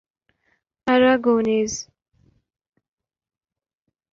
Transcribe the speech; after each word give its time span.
Aragonese 0.87 1.73